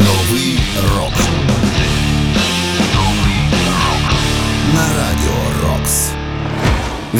[0.00, 0.58] Новий
[0.96, 1.59] рок.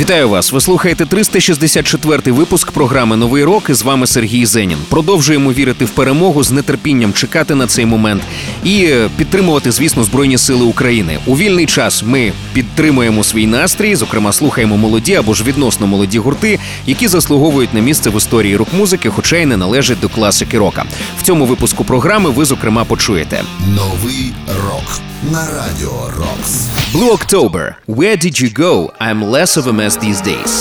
[0.00, 0.52] Вітаю вас!
[0.52, 3.70] Ви слухаєте 364-й випуск програми Новий рок.
[3.70, 4.78] І з вами Сергій Зенін.
[4.88, 8.22] Продовжуємо вірити в перемогу, з нетерпінням чекати на цей момент
[8.64, 11.18] і е, підтримувати, звісно, збройні сили України.
[11.26, 16.58] У вільний час ми підтримуємо свій настрій, зокрема, слухаємо молоді або ж відносно молоді гурти,
[16.86, 20.84] які заслуговують на місце в історії рок-музики, хоча й не належать до класики рока.
[21.18, 23.42] В цьому випуску програми ви зокрема почуєте.
[23.76, 24.32] Новий
[24.64, 25.09] рок.
[25.31, 26.67] На радіо Рокс.
[26.93, 27.75] Blue October.
[27.87, 28.91] Where did you go?
[28.99, 30.53] I'm less of a mess these days.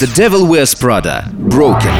[0.00, 1.16] The Devil Wears Prada.
[1.56, 1.94] Broken.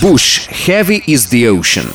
[0.00, 0.46] Bush.
[0.46, 1.90] Heavy is the ocean.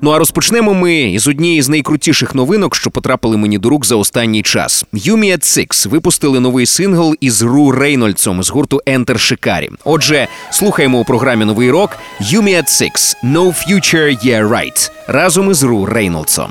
[0.00, 3.96] Ну а розпочнемо ми із однієї з найкрутіших новинок, що потрапили мені до рук за
[3.96, 4.84] останній час.
[4.94, 9.68] Yumi at випустили новий сингл із Ру Рейнольдсом з гурту Enter Shikari.
[9.84, 15.62] Отже, слухаємо у програмі Новий рок Yumi at Six No Future Yeah Right разом із
[15.62, 16.50] Ру Рейнольдсом.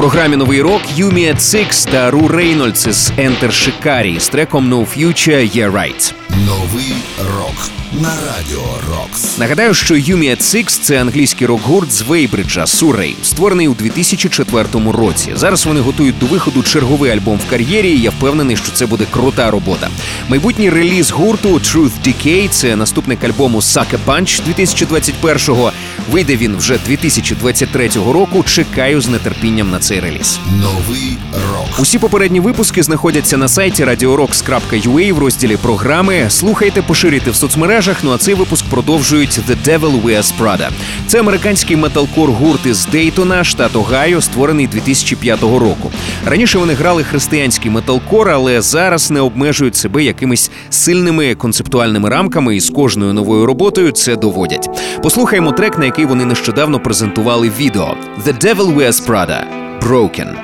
[0.00, 5.56] Програмі Новий рок Юмія Цикс та Ру Рейнольдс із Ентер Шикарі з треком No Future
[5.56, 6.14] Yeah Right.
[6.46, 6.94] Новий
[7.36, 7.79] рок.
[7.92, 9.38] На радіо Рокс.
[9.38, 15.32] Нагадаю, що Юмі at– це англійський рок-гурт з Вейбриджа Суррей, створений у 2004 році.
[15.34, 17.90] Зараз вони готують до виходу черговий альбом в кар'єрі.
[17.90, 19.88] і Я впевнений, що це буде крута робота.
[20.28, 25.72] Майбутній реліз гурту Truth Decay– це наступник альбому Sucker Punch 2021-го.
[26.10, 28.44] Вийде він вже 2023 року.
[28.46, 30.38] Чекаю з нетерпінням на цей реліз.
[30.62, 31.18] Новий
[31.52, 31.78] рок.
[31.78, 36.26] Усі попередні випуски знаходяться на сайті radiorocks.ua в розділі програми.
[36.28, 37.79] Слухайте, поширюйте в соцмережах.
[38.02, 40.68] Ну а цей випуск продовжують The Devil Wears Prada.
[41.06, 45.90] Це американський металкор гурт із Дейтона, штат Огайо, створений 2005 року.
[46.26, 52.60] Раніше вони грали християнський металкор, але зараз не обмежують себе якимись сильними концептуальними рамками, і
[52.60, 54.68] з кожною новою роботою це доводять.
[55.02, 57.96] Послухаємо трек, на який вони нещодавно презентували відео
[58.26, 59.40] The Devil Wears Prada–
[59.80, 60.36] Broken.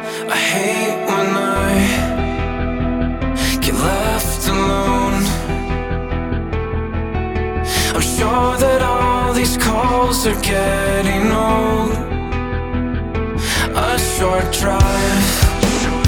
[10.06, 11.90] Calls are getting old.
[13.74, 15.26] A short drive,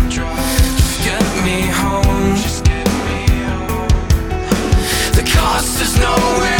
[0.08, 2.36] just get me home.
[5.16, 6.57] The cost is nowhere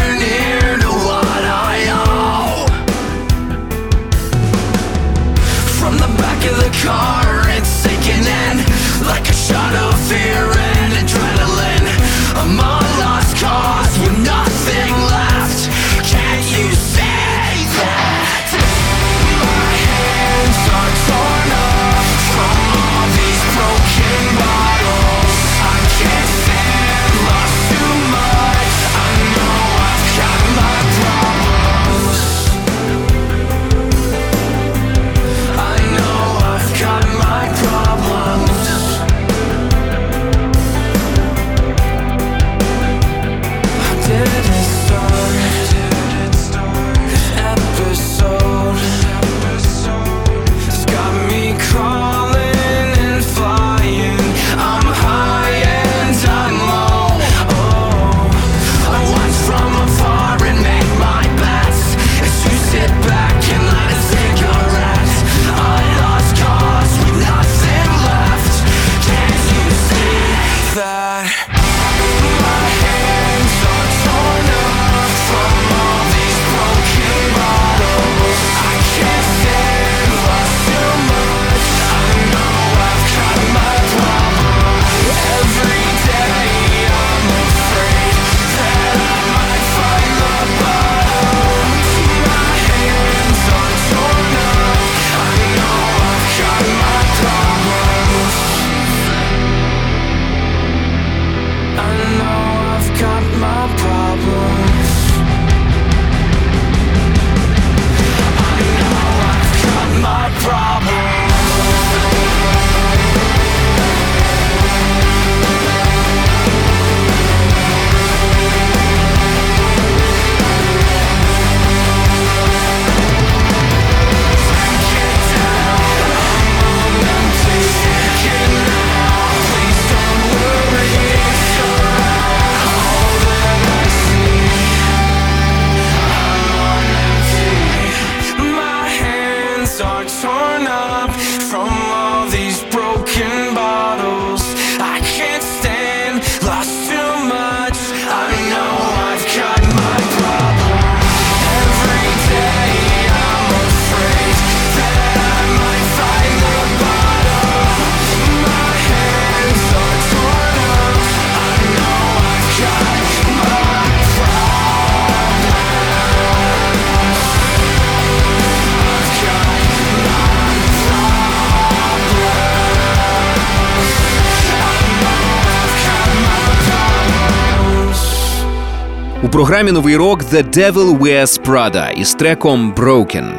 [179.29, 183.31] У програмі новий рок The Devil Wears Prada із треком Broken.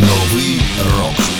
[0.00, 0.60] Новий
[0.98, 1.31] рок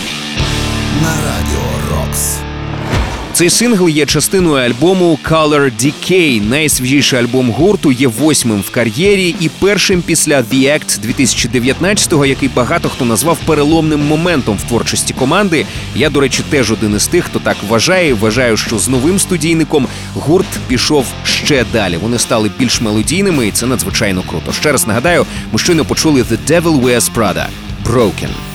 [3.33, 6.49] Цей сингл є частиною альбому Color Decay.
[6.49, 12.89] Найсвіжіший альбом гурту є восьмим в кар'єрі і першим після The Act 2019-го, який багато
[12.89, 15.65] хто назвав переломним моментом в творчості команди.
[15.95, 18.13] Я, до речі, теж один із тих, хто так вважає.
[18.13, 21.97] Вважаю, що з новим студійником гурт пішов ще далі.
[21.97, 24.51] Вони стали більш мелодійними, і це надзвичайно круто.
[24.51, 27.45] Ще раз нагадаю, ми щойно почули The Devil Wears Prada–
[27.85, 28.52] Broken.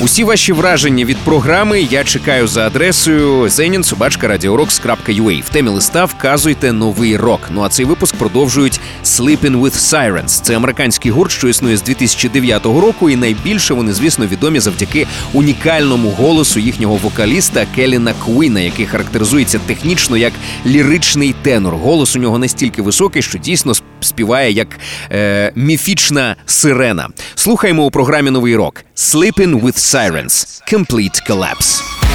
[0.00, 5.42] Усі ваші враження від програми я чекаю за адресою zeninsobachka.radiorocks.ua.
[5.42, 7.40] В темі листа вказуйте новий рок.
[7.50, 10.26] Ну а цей випуск продовжують Sleeping with Sirens.
[10.26, 16.10] Це американський гурт, що існує з 2009 року, і найбільше вони, звісно, відомі завдяки унікальному
[16.10, 20.32] голосу їхнього вокаліста Келіна Куіна, який характеризується технічно як
[20.66, 21.74] ліричний тенор.
[21.74, 24.68] Голос у нього настільки високий, що дійсно співає як
[25.12, 27.08] е, міфічна сирена.
[27.34, 32.05] Слухаємо у програмі новий рок Sleeping with Sirens Complete Collapse.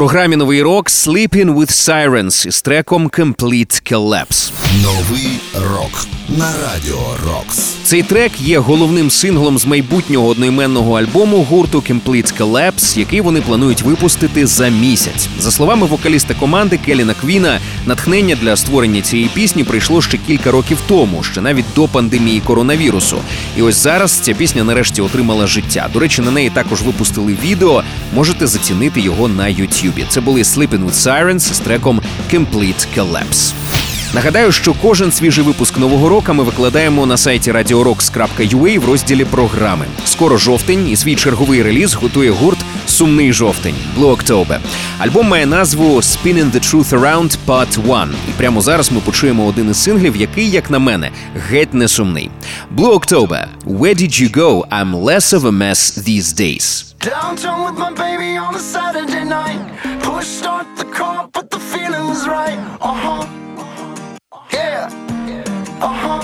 [0.00, 4.52] Програмі новий рок Sleeping with Sirens із треком Complete Collapse.
[4.82, 6.06] Новий рок
[6.38, 7.58] на радіо Рокс.
[7.82, 13.82] Цей трек є головним синглом з майбутнього одноіменного альбому гурту Complete Collapse, який вони планують
[13.82, 15.28] випустити за місяць.
[15.38, 20.78] За словами вокаліста команди Келіна Квіна, натхнення для створення цієї пісні прийшло ще кілька років
[20.88, 23.16] тому, ще навіть до пандемії коронавірусу.
[23.56, 25.90] І ось зараз ця пісня нарешті отримала життя.
[25.92, 27.82] До речі, на неї також випустили відео.
[28.14, 29.48] Можете зацінити його на
[29.90, 30.06] Ютюбі.
[30.08, 32.00] Це були Sleeping with Sirens з треком
[32.32, 33.52] Complete Collapse.
[34.14, 39.86] Нагадаю, що кожен свіжий випуск нового року ми викладаємо на сайті radiorocks.ua в розділі програми.
[40.04, 44.58] Скоро жовтень і свій черговий реліз готує гурт Сумний жовтень Blue October.
[44.98, 48.14] Альбом має назву Spinning the Truth Around Part 1.
[48.28, 51.10] І прямо зараз ми почуємо один із синглів, який, як на мене,
[51.48, 52.30] геть не сумний.
[52.76, 53.44] Blue October.
[53.66, 54.68] Where did you go?
[54.68, 56.89] I'm less of a mess these days.
[57.00, 59.58] Downtown with my baby on a Saturday night.
[60.02, 62.58] Push start the car, but the feeling was right.
[62.78, 63.26] Uh huh.
[64.52, 64.90] Yeah.
[65.80, 66.22] Uh huh.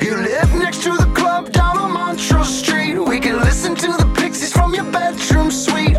[0.00, 2.96] You live next to the club down on Montrose Street.
[2.96, 5.91] We can listen to the pixies from your bedroom suite.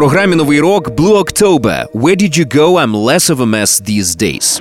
[0.00, 1.86] Програмі новий рок Blue October.
[1.94, 2.78] Where did you go?
[2.78, 4.60] I'm less of a mess these days.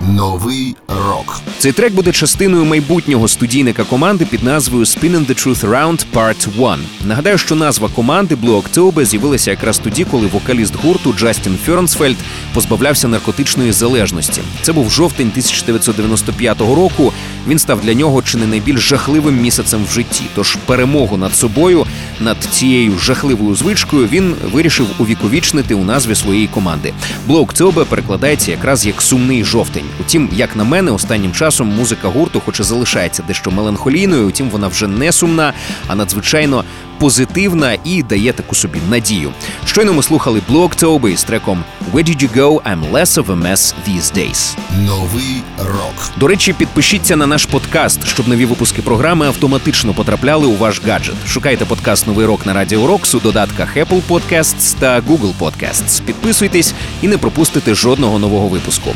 [0.00, 1.40] Новий рок.
[1.58, 6.84] Цей трек буде частиною майбутнього студійника команди під назвою Spinning the Truth Around Part 1.
[7.04, 12.16] Нагадаю, що назва команди Blue October з'явилася якраз тоді, коли вокаліст гурту Джастін Фернсфельд
[12.54, 14.40] позбавлявся наркотичної залежності.
[14.62, 17.12] Це був жовтень 1995 року.
[17.48, 20.24] Він став для нього чи не найбільш жахливим місяцем в житті.
[20.34, 21.86] Тож перемогу над собою,
[22.20, 26.92] над цією жахливою звичкою, він вирішив увіковічнити у назві своєї команди.
[27.26, 29.84] Блок Цьобе перекладається якраз як сумний жовтень.
[30.00, 34.68] Утім, як на мене, останнім часом музика гурту, хоч і залишається дещо меланхолійною, утім вона
[34.68, 35.52] вже не сумна,
[35.88, 36.64] а надзвичайно
[37.02, 39.32] позитивна і дає таку собі надію.
[39.66, 42.62] Щойно ми слухали Blue October із треком Where did you go?
[42.62, 44.56] I'm less of a mess these days.
[44.86, 46.10] Новий рок.
[46.16, 51.14] До речі, підпишіться на наш подкаст, щоб нові випуски програми автоматично потрапляли у ваш гаджет.
[51.26, 56.02] Шукайте подкаст Новий рок на Радіо Рокс у додатках Apple Podcasts та Google Podcasts.
[56.02, 58.90] Підписуйтесь і не пропустите жодного нового випуску.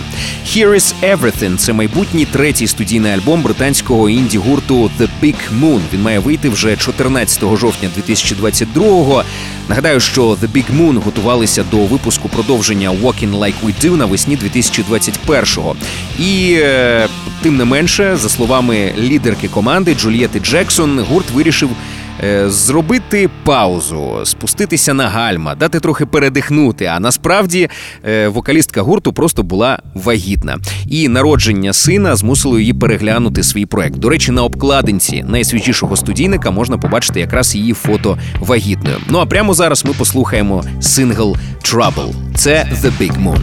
[0.46, 5.80] Here is Everything– це майбутній третій студійний альбом британського інді гурту The Big Moon.
[5.92, 9.24] Він має вийти вже 14 жовтня 2022-го.
[9.68, 15.76] Нагадаю, що The Big Moon готувалися до випуску продовження Walking Like We Do навесні 2021-го.
[16.18, 17.08] І е,
[17.42, 21.70] тим не менше, за словами лідерки команди Джулієти Джексон, гурт вирішив.
[22.24, 26.84] Е, Зробити паузу, спуститися на гальма, дати трохи передихнути.
[26.84, 27.68] А насправді
[28.04, 30.58] е, вокалістка гурту просто була вагітна.
[30.86, 33.96] І народження сина змусило її переглянути свій проект.
[33.96, 38.96] До речі, на обкладинці найсвіжішого студійника можна побачити якраз її фото вагітною.
[39.08, 42.14] Ну а прямо зараз ми послухаємо сингл Trouble.
[42.34, 43.40] Це The Big Moon.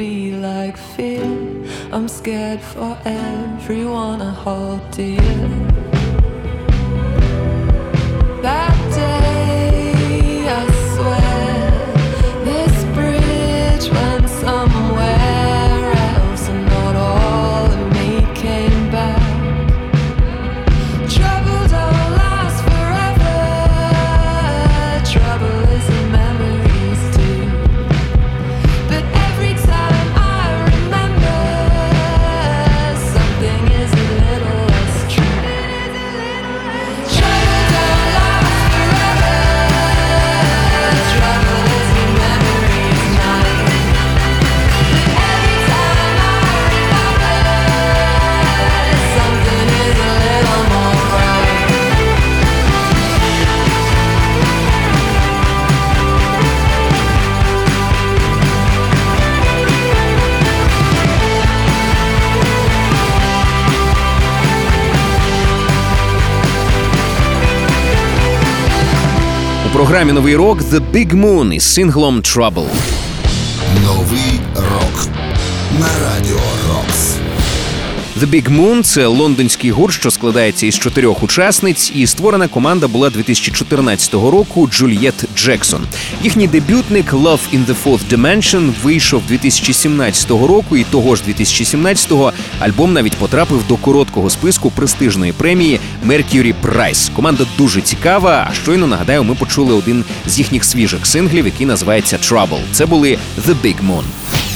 [0.00, 1.22] Be like fear.
[1.92, 5.29] I'm scared for everyone I hold dear.
[69.90, 72.66] Програмі новий рок The Big Moon із синглом Trouble.
[73.84, 75.06] Новий рок
[75.80, 77.16] на радіо Рокс.
[78.20, 83.10] The Big Moon– це лондонський гурт, що складається із чотирьох учасниць, і створена команда була
[83.10, 85.82] 2014 року Джульєт Джексон.
[86.22, 92.92] Їхній дебютник Love in the Fourth Dimension вийшов 2017 року, і того ж 2017-го альбом
[92.92, 97.12] навіть потрапив до короткого списку престижної премії Mercury Prize.
[97.12, 98.46] Команда дуже цікава.
[98.50, 102.60] А щойно нагадаю, ми почули один з їхніх свіжих синглів, який називається Trouble.
[102.72, 104.02] Це були The Big Moon.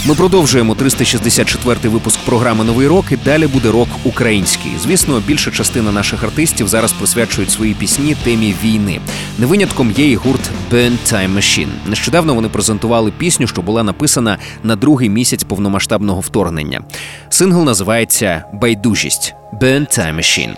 [0.06, 3.04] Ми продовжуємо 364-й випуск програми Новий рок.
[3.10, 4.72] І далі буде рок український.
[4.82, 9.00] Звісно, більша частина наших артистів зараз присвячують свої пісні темі війни.
[9.38, 11.68] Не винятком є і гурт Burn Time Machine.
[11.86, 16.82] Нещодавно вони презентували пісню, що була написана на другий місяць повномасштабного вторгнення.
[17.28, 20.54] Сингл називається Байдужість Burn Time Machine.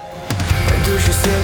[0.87, 1.36] Душі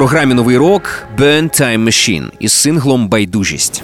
[0.02, 3.82] програмі Новий рок Burn Time Machine із синглом Байдужість.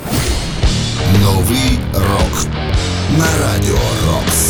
[1.22, 2.46] Новий рок
[3.18, 4.47] на радіо Рокс.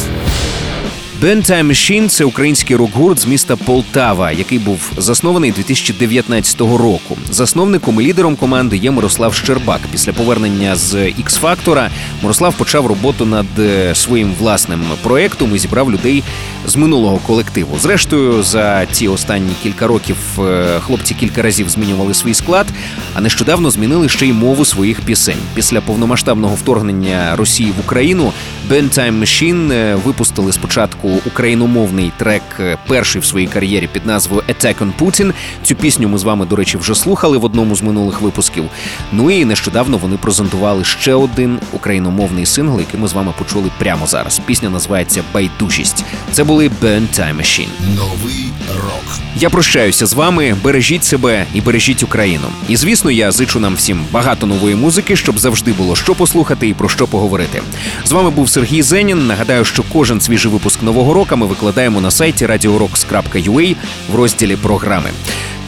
[1.22, 7.18] Band Time Machine– це український рок-гурт з міста Полтава, який був заснований 2019 року.
[7.30, 9.80] Засновником і лідером команди є Мирослав Щербак.
[9.92, 11.90] Після повернення з x фактора
[12.22, 16.24] Мирослав почав роботу над е, своїм власним проектом і зібрав людей
[16.66, 17.78] з минулого колективу.
[17.78, 22.66] Зрештою, за ці останні кілька років е, хлопці кілька разів змінювали свій склад,
[23.14, 25.38] а нещодавно змінили ще й мову своїх пісень.
[25.54, 28.32] Після повномасштабного вторгнення Росії в Україну
[28.70, 34.42] Band Time Machine е, випустили спочатку україномовний трек, е, перший в своїй кар'єрі під назвою
[34.48, 35.32] Attack on Putin.
[35.62, 38.64] Цю пісню ми з вами, до речі, вже слухали в одному з минулих випусків.
[39.12, 44.06] Ну і нещодавно вони презентували ще один україномовний сингл, який ми з вами почули прямо
[44.06, 44.40] зараз.
[44.46, 46.04] Пісня називається Байдужість.
[46.32, 47.68] Це були «Burn Time Machine.
[47.96, 48.47] Новий
[48.82, 49.18] рок.
[49.36, 50.56] Я прощаюся з вами.
[50.64, 52.44] Бережіть себе і бережіть Україну.
[52.68, 56.74] І звісно, я зичу нам всім багато нової музики, щоб завжди було що послухати і
[56.74, 57.62] про що поговорити.
[58.04, 59.26] З вами був Сергій Зенін.
[59.26, 63.76] Нагадаю, що кожен свіжий випуск нового року ми викладаємо на сайті radiorocks.ua
[64.12, 65.10] в розділі програми.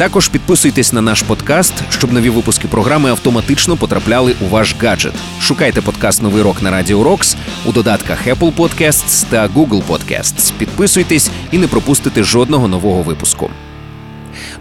[0.00, 5.12] Також підписуйтесь на наш подкаст, щоб нові випуски програми автоматично потрапляли у ваш гаджет.
[5.40, 7.36] Шукайте подкаст Новий рок на Радіо Рокс
[7.66, 10.52] у додатках Apple Podcasts та Google Podcasts.
[10.58, 13.50] Підписуйтесь і не пропустите жодного нового випуску.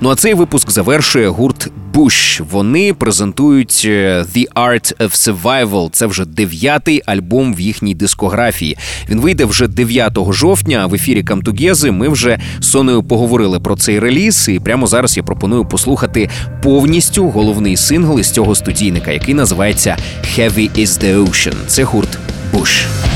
[0.01, 2.41] Ну а цей випуск завершує гурт Bush.
[2.51, 5.89] Вони презентують е, The Art of Survival.
[5.91, 8.77] Це вже дев'ятий альбом в їхній дискографії.
[9.09, 10.85] Він вийде вже 9 жовтня.
[10.85, 14.49] В ефірі Камтугези ми вже з Сонею поговорили про цей реліз.
[14.49, 16.29] І прямо зараз я пропоную послухати
[16.63, 19.97] повністю головний сингл із цього студійника, який називається
[20.37, 21.55] Heavy is the Ocean.
[21.67, 22.17] Це гурт
[22.53, 23.08] Bush.